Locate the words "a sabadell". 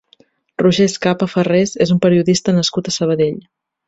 2.91-3.37